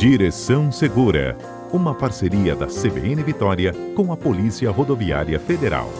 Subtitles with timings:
[0.00, 1.36] Direção Segura,
[1.70, 5.90] uma parceria da CBN Vitória com a Polícia Rodoviária Federal.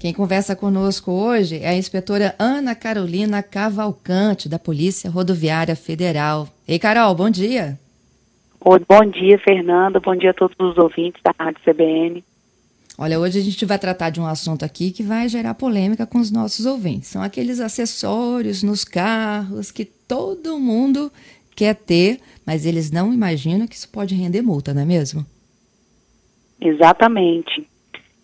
[0.00, 6.48] Quem conversa conosco hoje é a inspetora Ana Carolina Cavalcante, da Polícia Rodoviária Federal.
[6.66, 7.78] Ei, Carol, bom dia.
[8.64, 10.00] Oi, bom dia, Fernanda.
[10.00, 12.24] Bom dia a todos os ouvintes da Rádio CBN.
[13.00, 16.18] Olha, hoje a gente vai tratar de um assunto aqui que vai gerar polêmica com
[16.18, 17.08] os nossos ouvintes.
[17.08, 21.12] São aqueles acessórios nos carros que todo mundo
[21.54, 25.24] quer ter, mas eles não imaginam que isso pode render multa, não é mesmo?
[26.60, 27.68] Exatamente.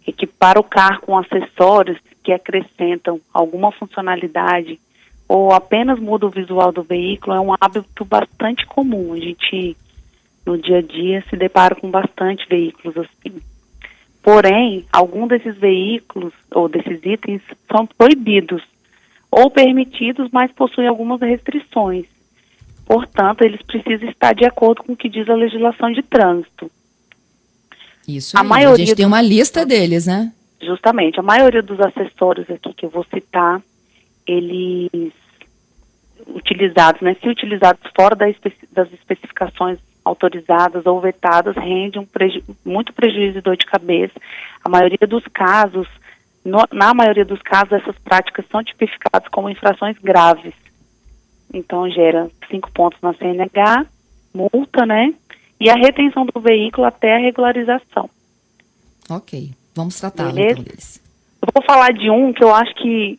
[0.05, 4.81] Equipar o carro com acessórios que acrescentam alguma funcionalidade
[5.29, 9.13] ou apenas muda o visual do veículo é um hábito bastante comum.
[9.13, 9.77] A gente,
[10.45, 13.41] no dia a dia, se depara com bastante veículos assim.
[14.25, 18.63] Porém, algum desses veículos ou desses itens são proibidos
[19.31, 22.07] ou permitidos, mas possuem algumas restrições.
[22.87, 26.71] Portanto, eles precisam estar de acordo com o que diz a legislação de trânsito.
[28.09, 30.33] Isso, a, aí, maioria a gente tem uma lista deles, né?
[30.63, 33.61] Justamente, a maioria dos acessórios aqui que eu vou citar,
[34.27, 35.13] eles
[36.29, 43.39] utilizados, né, se utilizados fora das especificações autorizadas ou vetadas rende um preju muito prejuízo
[43.39, 44.15] e dor de cabeça.
[44.63, 45.89] A maioria dos casos,
[46.45, 50.53] no, na maioria dos casos, essas práticas são tipificadas como infrações graves.
[51.53, 53.87] Então gera cinco pontos na CNH,
[54.35, 55.15] multa, né?
[55.59, 58.11] E a retenção do veículo até a regularização.
[59.09, 61.03] Ok, vamos tratar então deles.
[61.41, 63.19] Eu vou falar de um que eu acho que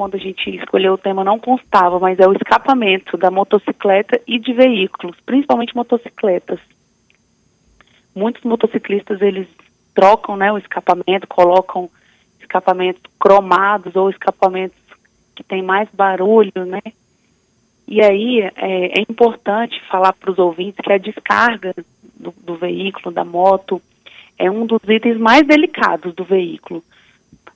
[0.00, 4.38] quando a gente escolheu o tema não constava, mas é o escapamento da motocicleta e
[4.38, 6.58] de veículos, principalmente motocicletas.
[8.14, 9.46] Muitos motociclistas eles
[9.94, 11.90] trocam, né, o escapamento, colocam
[12.40, 14.78] escapamentos cromados ou escapamentos
[15.36, 16.80] que tem mais barulho, né?
[17.86, 21.74] E aí é, é importante falar para os ouvintes que a descarga
[22.18, 23.82] do, do veículo, da moto,
[24.38, 26.82] é um dos itens mais delicados do veículo.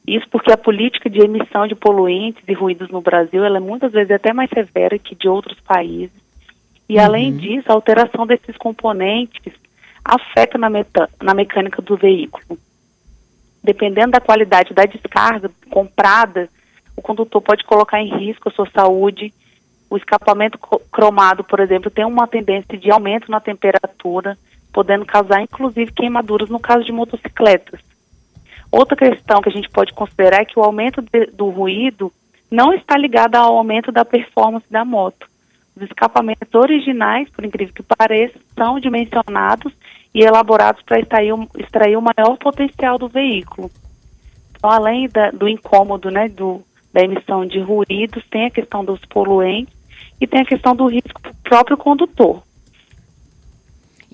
[0.07, 3.91] Isso porque a política de emissão de poluentes e ruídos no Brasil ela é muitas
[3.93, 6.13] vezes até mais severa que de outros países.
[6.89, 7.05] E uhum.
[7.05, 9.53] além disso, a alteração desses componentes
[10.05, 12.59] afeta na, meta, na mecânica do veículo.
[13.63, 16.51] Dependendo da qualidade da descarga comprada,
[16.95, 19.33] o condutor pode colocar em risco a sua saúde.
[19.89, 20.59] O escapamento
[20.93, 24.37] cromado, por exemplo, tem uma tendência de aumento na temperatura,
[24.71, 27.81] podendo causar inclusive queimaduras no caso de motocicletas.
[28.77, 32.13] Outra questão que a gente pode considerar é que o aumento de, do ruído
[32.51, 35.29] não está ligado ao aumento da performance da moto.
[35.77, 39.73] Os escapamentos originais, por incrível que pareça, são dimensionados
[40.13, 43.71] e elaborados para extrair, extrair, o maior potencial do veículo.
[44.51, 46.61] Então, além da, do incômodo né, do,
[46.93, 49.73] da emissão de ruídos, tem a questão dos poluentes
[50.21, 52.43] e tem a questão do risco para o próprio condutor.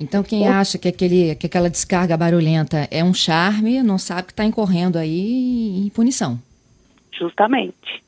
[0.00, 4.32] Então, quem acha que, aquele, que aquela descarga barulhenta é um charme, não sabe que
[4.32, 6.40] está incorrendo aí em punição.
[7.12, 8.02] Justamente.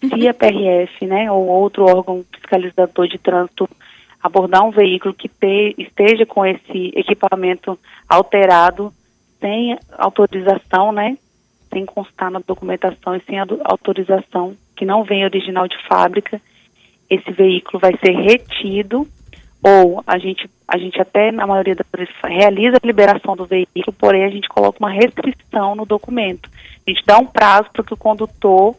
[0.00, 3.68] Se a PRF, né, ou outro órgão fiscalizador de trânsito
[4.22, 8.90] abordar um veículo que te, esteja com esse equipamento alterado,
[9.40, 11.18] sem autorização, né,
[11.70, 16.40] sem constar na documentação e sem autorização que não vem original de fábrica,
[17.10, 19.06] esse veículo vai ser retido
[19.62, 23.94] ou a gente, a gente até, na maioria das vezes, realiza a liberação do veículo,
[23.98, 26.50] porém a gente coloca uma restrição no documento.
[26.86, 28.74] A gente dá um prazo para que o condutor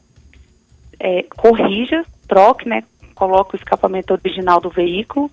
[0.99, 2.83] é, corrija, troque, né,
[3.13, 5.29] coloque o escapamento original do veículo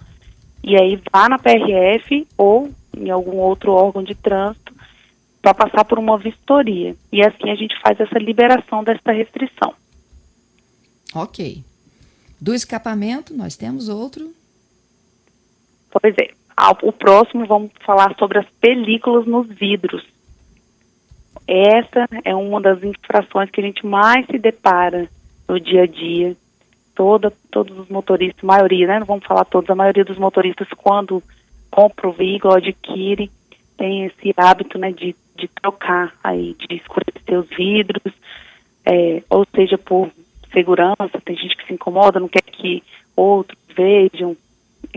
[0.62, 4.74] e aí vá na PRF ou em algum outro órgão de trânsito
[5.40, 6.94] para passar por uma vistoria.
[7.10, 9.72] E assim a gente faz essa liberação dessa restrição.
[11.14, 11.62] Ok.
[12.40, 14.32] Do escapamento, nós temos outro
[15.90, 16.30] Pois é.
[16.82, 20.04] O próximo vamos falar sobre as películas nos vidros.
[21.46, 25.08] Essa é uma das infrações que a gente mais se depara
[25.48, 26.36] no dia a dia.
[26.94, 28.98] Toda, todos os motoristas, maioria, né?
[28.98, 31.22] Não vamos falar todos, a maioria dos motoristas, quando
[31.70, 33.30] compra o veículo, adquire,
[33.76, 38.12] tem esse hábito, né, de, de trocar aí, de escurecer os vidros,
[38.84, 40.10] é, ou seja, por
[40.52, 42.82] segurança, tem gente que se incomoda, não quer que
[43.14, 44.36] outros vejam,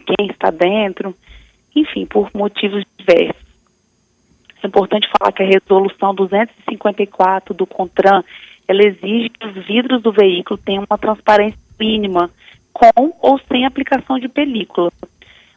[0.01, 1.15] quem está dentro,
[1.75, 3.41] enfim, por motivos diversos.
[4.63, 8.23] É importante falar que a resolução 254 do CONTRAN,
[8.67, 12.29] ela exige que os vidros do veículo tenham uma transparência mínima,
[12.71, 14.91] com ou sem aplicação de película.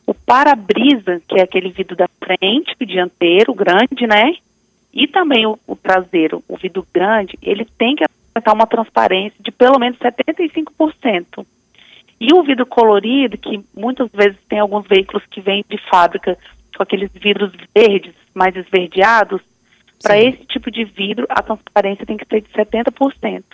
[0.06, 4.34] O para-brisa, que é aquele vidro da frente, o dianteiro, grande, né?
[4.92, 9.50] E também o, o traseiro, o vidro grande, ele tem que apresentar uma transparência de
[9.50, 11.46] pelo menos 75%.
[12.26, 16.38] E o vidro colorido, que muitas vezes tem alguns veículos que vêm de fábrica
[16.74, 19.42] com aqueles vidros verdes, mais esverdeados,
[20.02, 23.44] para esse tipo de vidro a transparência tem que ser de 70%.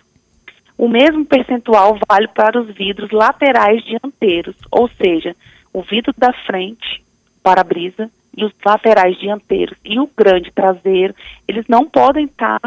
[0.78, 5.34] O mesmo percentual vale para os vidros laterais dianteiros, ou seja,
[5.72, 7.02] o vidro da frente,
[7.42, 11.12] para-brisa, e os laterais dianteiros e o grande traseiro,
[11.48, 12.60] eles não podem estar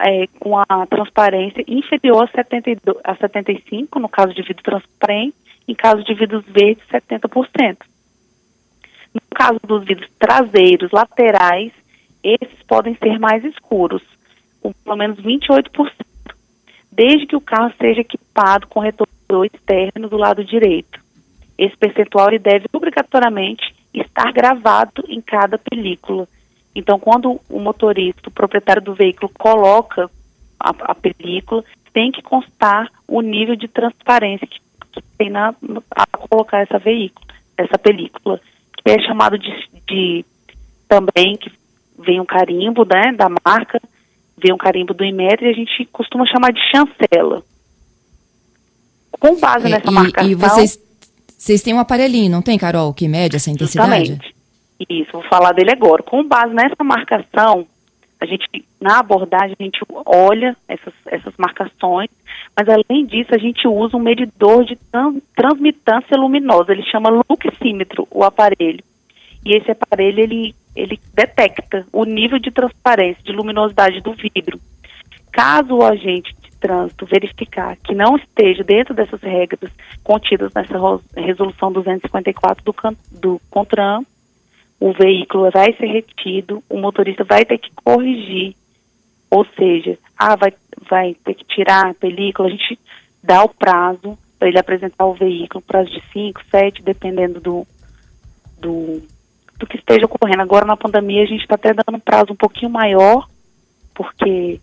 [0.00, 5.36] é, com a transparência inferior a, 72, a 75, no caso de vidro transparente,
[5.66, 7.78] em caso de vidros verdes, 70%.
[9.14, 11.72] No caso dos vidros traseiros, laterais,
[12.22, 14.02] esses podem ser mais escuros,
[14.60, 15.92] com pelo menos 28%,
[16.92, 21.00] desde que o carro seja equipado com retrovisor externo do lado direito.
[21.56, 26.28] Esse percentual deve obrigatoriamente estar gravado em cada película.
[26.74, 30.10] Então, quando o motorista, o proprietário do veículo, coloca
[30.58, 34.60] a, a película, tem que constar o nível de transparência que,
[34.92, 35.54] que tem na,
[35.90, 37.26] a colocar essa veículo,
[37.56, 38.40] essa película,
[38.76, 39.50] que é chamado de,
[39.86, 40.24] de
[40.88, 41.50] também que
[41.98, 43.80] vem um carimbo, né, da marca,
[44.38, 47.42] vem um carimbo do Inmetro e a gente costuma chamar de chancela.
[49.18, 50.30] Com base é, nessa e, marcação.
[50.30, 50.78] E vocês
[51.40, 54.08] vocês têm um aparelhinho, não tem, Carol, que mede essa intensidade?
[54.08, 54.39] Justamente.
[54.88, 56.02] Isso, vou falar dele agora.
[56.02, 57.66] Com base nessa marcação,
[58.20, 58.46] a gente,
[58.80, 62.10] na abordagem, a gente olha essas, essas marcações,
[62.56, 64.78] mas além disso, a gente usa um medidor de
[65.34, 68.82] transmitância luminosa, ele chama luxímetro, o aparelho.
[69.44, 74.60] E esse aparelho, ele, ele detecta o nível de transparência, de luminosidade do vidro.
[75.32, 79.70] Caso o agente trânsito verificar que não esteja dentro dessas regras
[80.04, 80.74] contidas nessa
[81.16, 82.74] resolução 254 do,
[83.18, 84.04] do CONTRAN,
[84.80, 88.56] o veículo vai ser retido, o motorista vai ter que corrigir,
[89.30, 90.54] ou seja, ah, vai,
[90.88, 92.78] vai ter que tirar a película, a gente
[93.22, 97.66] dá o prazo para ele apresentar o veículo, prazo de 5, 7, dependendo do,
[98.58, 99.02] do,
[99.58, 100.40] do que esteja ocorrendo.
[100.40, 103.28] Agora na pandemia a gente está até dando um prazo um pouquinho maior,
[103.94, 104.58] porque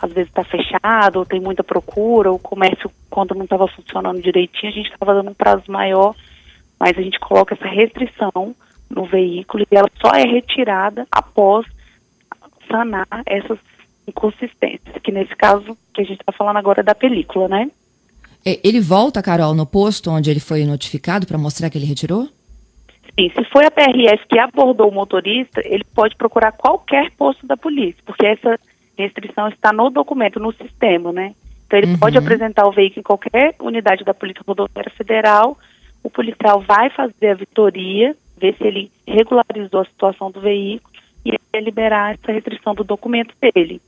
[0.00, 4.72] às vezes está fechado, ou tem muita procura, o comércio, quando não estava funcionando direitinho,
[4.72, 6.16] a gente estava dando um prazo maior,
[6.78, 8.56] mas a gente coloca essa restrição
[8.90, 11.64] no veículo e ela só é retirada após
[12.68, 13.58] sanar essas
[14.06, 17.70] inconsistências, que nesse caso que a gente está falando agora é da película, né?
[18.44, 22.28] É, ele volta, Carol, no posto onde ele foi notificado para mostrar que ele retirou?
[23.18, 27.56] Sim, se foi a PRF que abordou o motorista, ele pode procurar qualquer posto da
[27.56, 28.58] polícia, porque essa
[28.96, 31.34] restrição está no documento, no sistema, né?
[31.66, 31.98] Então ele uhum.
[31.98, 35.56] pode apresentar o veículo em qualquer unidade da Polícia Rodoviária Federal,
[36.02, 40.92] o policial vai fazer a vistoria, ver se ele regularizou a situação do veículo
[41.24, 43.80] e liberar essa restrição do documento dele.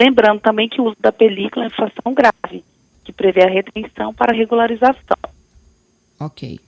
[0.00, 2.64] Lembrando também que o uso da película é infração grave,
[3.04, 5.16] que prevê a retenção para regularização.
[6.20, 6.60] Ok.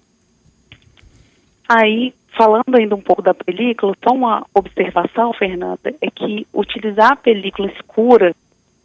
[1.68, 7.16] Aí, falando ainda um pouco da película, só uma observação, Fernanda, é que utilizar a
[7.16, 8.34] película escura,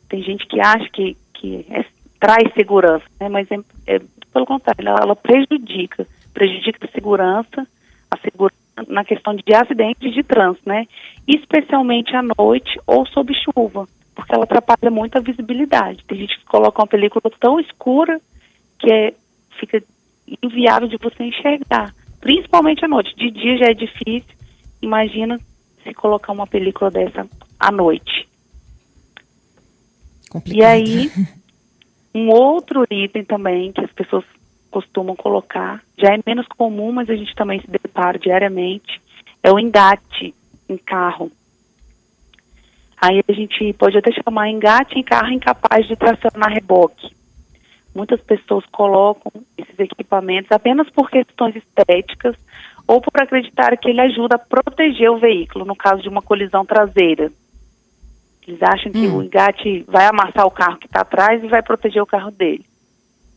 [0.08, 1.84] tem gente que acha que, que é,
[2.20, 3.30] traz segurança, né?
[3.30, 3.58] mas é,
[3.88, 4.00] é,
[4.32, 7.68] pelo contrário, ela, ela, prejudica, prejudica a segurança,
[8.26, 8.56] segurança
[8.88, 10.86] na questão de acidentes de trânsito, né?
[11.28, 16.04] Especialmente à noite ou sob chuva, porque ela atrapalha muito a visibilidade.
[16.06, 18.20] Tem gente que coloca uma película tão escura
[18.80, 19.14] que é,
[19.60, 19.82] fica
[20.44, 21.94] inviável de você enxergar
[22.26, 23.16] principalmente à noite.
[23.16, 24.34] De dia já é difícil,
[24.82, 25.40] imagina
[25.84, 27.28] se colocar uma película dessa
[27.60, 28.28] à noite.
[30.32, 30.58] Complicado.
[30.58, 31.12] E aí,
[32.16, 34.26] um outro item também que as pessoas
[34.76, 39.02] costumam colocar, já é menos comum, mas a gente também se depara diariamente,
[39.42, 40.36] é o engate
[40.68, 41.32] em carro.
[43.02, 47.16] Aí a gente pode até chamar engate em carro incapaz de tracionar reboque.
[47.96, 52.36] Muitas pessoas colocam esses equipamentos apenas por questões estéticas
[52.86, 56.66] ou por acreditar que ele ajuda a proteger o veículo no caso de uma colisão
[56.66, 57.32] traseira.
[58.46, 59.20] Eles acham que hum.
[59.20, 62.66] o engate vai amassar o carro que está atrás e vai proteger o carro dele.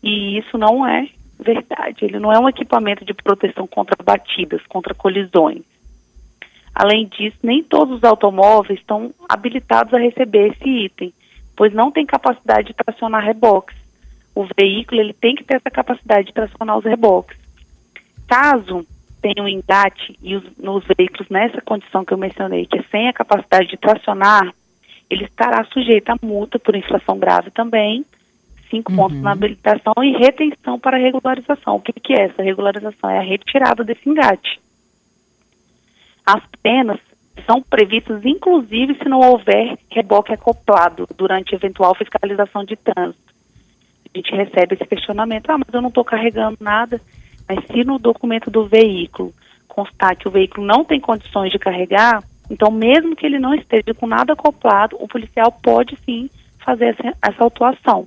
[0.03, 2.05] E isso não é verdade.
[2.05, 5.63] Ele não é um equipamento de proteção contra batidas, contra colisões.
[6.75, 11.13] Além disso, nem todos os automóveis estão habilitados a receber esse item,
[11.57, 13.77] pois não tem capacidade de tracionar reboques
[14.39, 17.37] o veículo ele tem que ter essa capacidade de tracionar os reboques.
[18.29, 18.87] Caso
[19.21, 23.09] tenha um engate e os, nos veículos nessa condição que eu mencionei, que é sem
[23.09, 24.55] a capacidade de tracionar,
[25.11, 28.05] ele estará sujeito a multa por infração grave também,
[28.71, 28.97] cinco uhum.
[28.97, 31.77] pontos na habilitação e retenção para regularização.
[31.77, 33.11] O que, que é essa regularização?
[33.11, 34.61] É a retirada desse engate.
[36.25, 36.99] As penas
[37.47, 43.29] são previstas, inclusive, se não houver reboque acoplado durante eventual fiscalização de trânsito
[44.15, 47.01] a gente recebe esse questionamento, ah, mas eu não estou carregando nada.
[47.49, 49.33] Mas se no documento do veículo
[49.67, 53.95] constar que o veículo não tem condições de carregar, então mesmo que ele não esteja
[53.95, 56.29] com nada acoplado, o policial pode sim
[56.65, 58.07] fazer essa, essa autuação.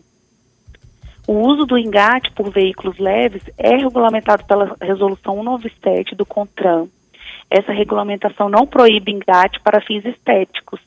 [1.32, 6.90] O uso do engate por veículos leves é regulamentado pela Resolução 197 do CONTRAN.
[7.50, 10.82] Essa regulamentação não proíbe engate para fins estéticos.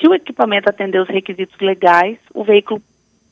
[0.00, 2.80] Se o equipamento atender os requisitos legais, o veículo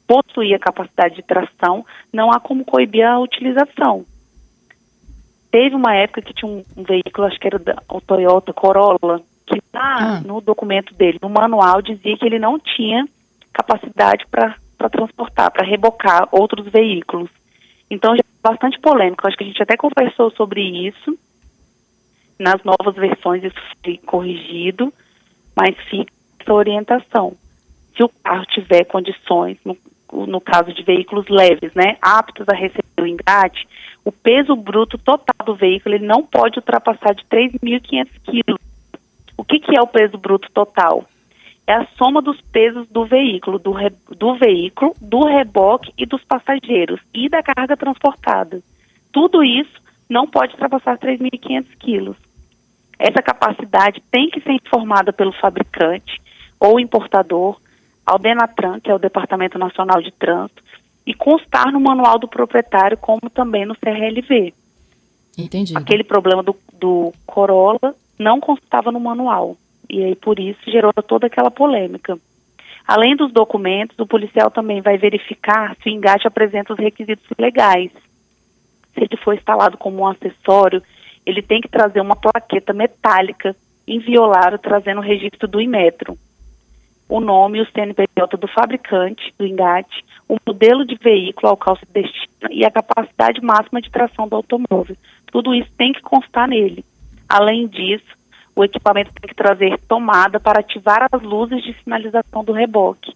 [0.06, 4.04] possuir a capacidade de tração, não há como coibir a utilização.
[5.50, 9.22] Teve uma época que tinha um, um veículo, acho que era da, o Toyota Corolla,
[9.46, 10.20] que lá ah.
[10.20, 13.08] no documento dele, no manual, dizia que ele não tinha
[13.54, 17.30] capacidade para transportar, para rebocar outros veículos.
[17.90, 19.26] Então, já é bastante polêmico.
[19.26, 21.18] Acho que a gente até conversou sobre isso.
[22.38, 24.92] Nas novas versões isso foi corrigido,
[25.54, 27.36] mas fica essa orientação.
[27.96, 29.76] Se o carro tiver condições, no,
[30.26, 33.68] no caso de veículos leves, né, aptos a receber o engate,
[34.04, 38.60] o peso bruto total do veículo ele não pode ultrapassar de 3.500 quilos.
[39.36, 41.04] O que, que é o peso bruto total?
[41.66, 46.22] É a soma dos pesos do veículo, do, re, do veículo, do reboque e dos
[46.24, 48.60] passageiros e da carga transportada.
[49.10, 52.16] Tudo isso não pode ultrapassar 3.500 quilos.
[52.98, 56.20] Essa capacidade tem que ser informada pelo fabricante
[56.60, 57.58] ou importador
[58.04, 60.62] ao DENATRAN, que é o Departamento Nacional de Trânsito,
[61.06, 64.54] e constar no manual do proprietário, como também no CRLV.
[65.36, 65.76] Entendi.
[65.76, 69.56] Aquele problema do, do Corolla não constava no manual.
[69.94, 72.18] E aí, por isso, gerou toda aquela polêmica.
[72.86, 77.92] Além dos documentos, o policial também vai verificar se o engate apresenta os requisitos legais.
[78.92, 80.82] Se ele for instalado como um acessório,
[81.24, 83.54] ele tem que trazer uma plaqueta metálica
[83.86, 86.18] inviolável trazendo o registro do Inmetro
[87.08, 91.76] o nome e o CNPJ do fabricante do engate, o modelo de veículo ao qual
[91.76, 94.96] se destina e a capacidade máxima de tração do automóvel.
[95.30, 96.84] Tudo isso tem que constar nele.
[97.28, 98.06] Além disso,
[98.56, 103.12] o equipamento tem que trazer tomada para ativar as luzes de sinalização do reboque,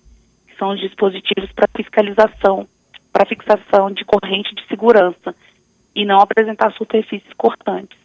[0.46, 2.66] que são os dispositivos para fiscalização,
[3.12, 5.34] para fixação de corrente de segurança,
[5.94, 7.98] e não apresentar superfícies cortantes.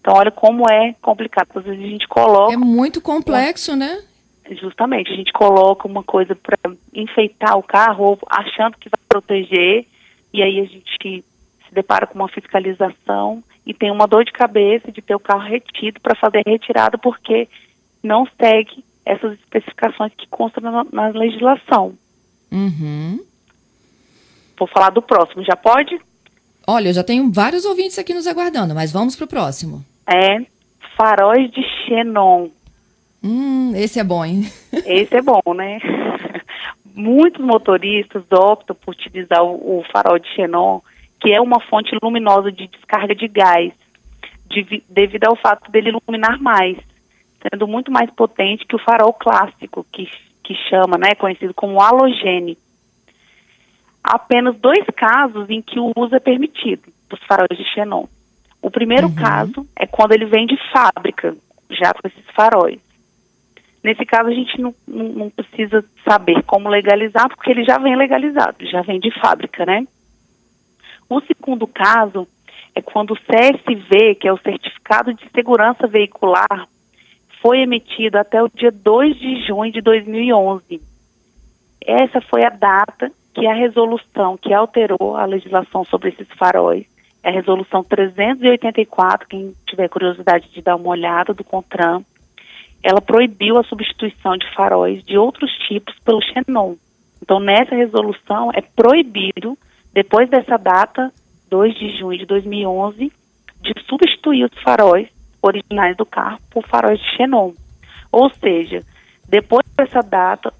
[0.00, 1.48] Então, olha como é complicado.
[1.54, 2.52] Às vezes a gente coloca.
[2.52, 4.02] É muito complexo, né?
[4.52, 6.56] Justamente, a gente coloca uma coisa para
[6.94, 9.86] enfeitar o carro, achando que vai proteger,
[10.32, 11.24] e aí a gente
[11.68, 15.46] se depara com uma fiscalização e tem uma dor de cabeça de ter o carro
[15.46, 17.48] retido para fazer retirada porque
[18.02, 21.94] não segue essas especificações que constam na, na legislação.
[22.50, 23.20] Uhum.
[24.58, 25.98] Vou falar do próximo, já pode?
[26.66, 29.84] Olha, eu já tenho vários ouvintes aqui nos aguardando, mas vamos para o próximo.
[30.06, 30.44] É,
[30.96, 32.48] faróis de xenon.
[33.22, 34.50] Hum, esse é bom, hein?
[34.86, 35.78] Esse é bom, né?
[36.94, 40.80] Muitos motoristas optam por utilizar o, o farol de xenon,
[41.20, 43.72] que é uma fonte luminosa de descarga de gás,
[44.46, 46.78] de, devido ao fato dele iluminar mais,
[47.42, 50.08] sendo muito mais potente que o farol clássico, que,
[50.42, 52.56] que chama, né, conhecido como halogene.
[54.02, 58.06] Há apenas dois casos em que o uso é permitido dos faróis de xenon.
[58.60, 59.14] O primeiro uhum.
[59.14, 61.36] caso é quando ele vem de fábrica,
[61.70, 62.80] já com esses faróis.
[63.82, 67.96] Nesse caso, a gente não, não, não, precisa saber como legalizar, porque ele já vem
[67.96, 69.86] legalizado, já vem de fábrica, né?
[71.08, 72.26] O segundo caso
[72.74, 76.68] é quando o CSV, que é o Certificado de Segurança Veicular,
[77.40, 80.80] foi emitido até o dia 2 de junho de 2011.
[81.84, 86.86] Essa foi a data que a resolução que alterou a legislação sobre esses faróis,
[87.22, 92.02] é a resolução 384, quem tiver curiosidade de dar uma olhada do CONTRAN,
[92.82, 96.74] ela proibiu a substituição de faróis de outros tipos pelo xenon.
[97.22, 99.58] Então, nessa resolução, é proibido,
[99.98, 101.12] depois dessa data,
[101.50, 103.12] 2 de junho de 2011,
[103.60, 105.08] de substituir os faróis
[105.42, 107.50] originais do carro por faróis de xenon.
[108.12, 108.84] Ou seja,
[109.28, 110.54] depois dessa data,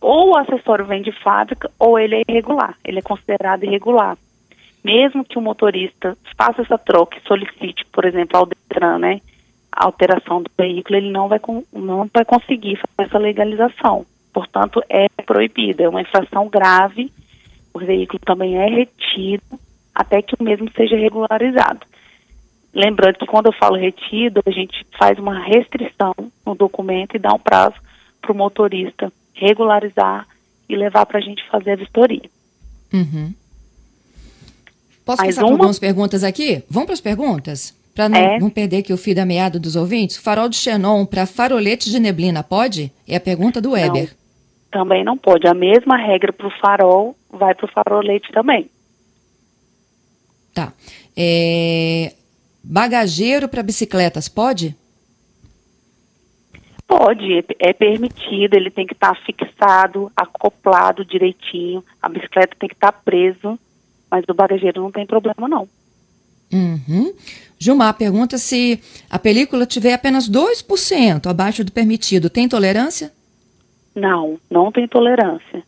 [0.00, 4.18] ou o acessório vem de fábrica ou ele é irregular, ele é considerado irregular.
[4.82, 9.20] Mesmo que o motorista faça essa troca e solicite, por exemplo, ao Detran, né,
[9.70, 11.38] alteração do veículo, ele não vai,
[11.72, 14.04] não vai conseguir fazer essa legalização.
[14.32, 17.12] Portanto, é proibido, é uma infração grave,
[17.82, 19.58] o veículo também é retido
[19.94, 21.80] até que o mesmo seja regularizado.
[22.72, 26.14] Lembrando que quando eu falo retido, a gente faz uma restrição
[26.46, 27.74] no documento e dá um prazo
[28.20, 30.26] para o motorista regularizar
[30.68, 32.30] e levar para a gente fazer a vistoria.
[32.92, 33.34] Uhum.
[35.04, 35.54] Posso Mais passar uma?
[35.54, 36.62] algumas perguntas aqui?
[36.70, 37.74] Vamos para as perguntas?
[37.94, 38.38] Para não, é.
[38.38, 41.98] não, perder aqui o fio da meada dos ouvintes, farol de xenon para farolete de
[41.98, 42.92] neblina pode?
[43.08, 44.14] É a pergunta do Weber.
[44.70, 45.46] Também não pode.
[45.46, 48.70] A mesma regra para o farol vai para o farolete também.
[50.54, 50.72] Tá.
[51.16, 52.12] É...
[52.62, 54.76] Bagageiro para bicicletas, pode?
[56.86, 62.68] Pode, é, é permitido, ele tem que estar tá fixado, acoplado direitinho, a bicicleta tem
[62.68, 63.58] que estar tá preso,
[64.10, 65.68] mas o bagageiro não tem problema não.
[66.52, 67.14] Uhum.
[67.58, 73.12] Gilmar pergunta se a película tiver apenas 2% abaixo do permitido, tem tolerância?
[73.94, 75.62] Não, não tem tolerância.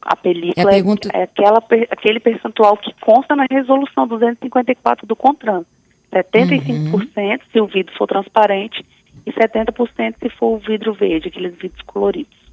[0.00, 1.08] A película é, a pergunta...
[1.12, 5.64] é, aquela, aquele percentual que consta na resolução 254 do CONTRAN.
[6.12, 7.38] 75% uhum.
[7.50, 8.84] se o vidro for transparente
[9.26, 12.44] e 70% se for o vidro verde, aqueles vidros coloridos.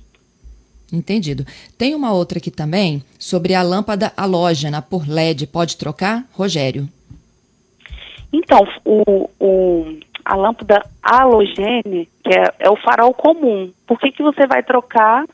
[0.92, 1.46] Entendido.
[1.78, 5.48] Tem uma outra aqui também sobre a lâmpada halógena por LED.
[5.48, 6.26] Pode trocar?
[6.34, 6.88] Rogério.
[8.34, 14.24] Então, o, o, a lâmpada halogênea, que é, é, o farol comum, por que, que
[14.24, 15.26] você vai trocar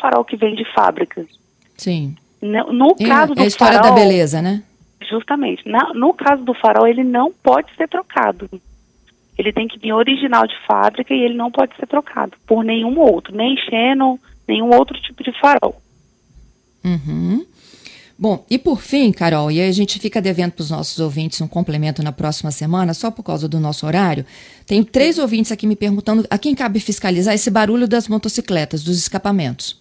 [0.00, 1.26] farol que vem de fábrica?
[1.76, 2.16] Sim.
[2.40, 4.62] No, no é, caso do é a história farol, da beleza, né?
[5.08, 5.66] Justamente.
[5.68, 8.48] Na, no caso do farol, ele não pode ser trocado.
[9.38, 12.98] Ele tem que vir original de fábrica e ele não pode ser trocado por nenhum
[12.98, 14.16] outro, nem Xenon,
[14.48, 15.80] nenhum outro tipo de farol.
[16.84, 17.44] Uhum.
[18.18, 21.48] Bom, e por fim, Carol, e a gente fica devendo para os nossos ouvintes um
[21.48, 24.24] complemento na próxima semana, só por causa do nosso horário.
[24.66, 28.96] Tenho três ouvintes aqui me perguntando a quem cabe fiscalizar esse barulho das motocicletas, dos
[28.96, 29.78] escapamentos.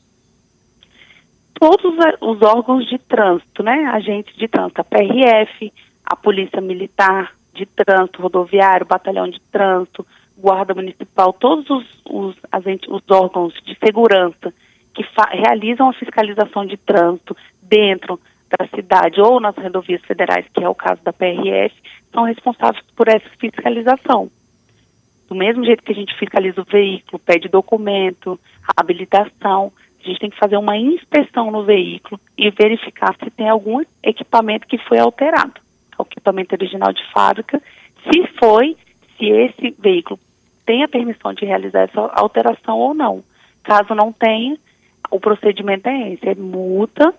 [1.54, 3.86] Todos os órgãos de trânsito, né?
[3.86, 5.72] Agentes de trânsito, a PRF,
[6.06, 10.06] a Polícia Militar de Trânsito Rodoviário, Batalhão de Trânsito,
[10.38, 12.36] Guarda Municipal, todos os, os,
[12.90, 14.54] os órgãos de segurança
[14.96, 18.20] que realizam a fiscalização de trânsito dentro
[18.58, 21.76] da cidade ou nas rodovias federais, que é o caso da PRF,
[22.12, 24.32] são responsáveis por essa fiscalização.
[25.28, 28.40] Do mesmo jeito que a gente fiscaliza o veículo, pede documento,
[28.78, 29.72] habilitação,
[30.04, 34.68] a gente tem que fazer uma inspeção no veículo e verificar se tem algum equipamento
[34.68, 35.60] que foi alterado.
[35.98, 37.62] O equipamento original de fábrica,
[38.04, 38.78] se foi,
[39.18, 40.20] se esse veículo
[40.66, 43.24] tem a permissão de realizar essa alteração ou não.
[43.64, 44.58] Caso não tenha,
[45.12, 47.14] o procedimento é esse, é multa,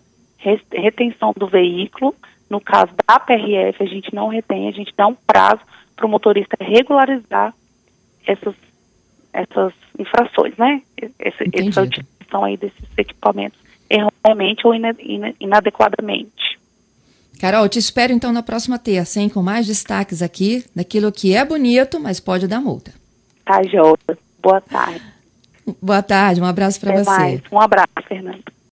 [0.73, 2.15] retenção do veículo.
[2.49, 5.61] No caso da PRF, a gente não retém, a gente dá um prazo
[5.97, 7.53] para o motorista regularizar
[8.27, 8.55] essas,
[9.33, 10.83] essas infrações, né?
[11.19, 14.75] Essa, essa utilização aí desses equipamentos erroneamente ou
[15.41, 16.59] inadequadamente.
[17.41, 19.29] Carol, te espero então na próxima terça, hein?
[19.29, 22.93] Com mais destaques aqui daquilo que é bonito, mas pode dar multa.
[23.45, 24.19] Tá, Jota.
[24.43, 25.16] Boa tarde.
[25.83, 27.11] Boa tarde, um abraço para você.
[27.11, 27.41] Mais.
[27.51, 28.56] Um abraço, Fernando.